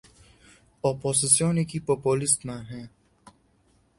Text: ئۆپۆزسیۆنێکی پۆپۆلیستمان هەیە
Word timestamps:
ئۆپۆزسیۆنێکی 0.85 1.79
پۆپۆلیستمان 1.85 2.61
هەیە 2.71 2.85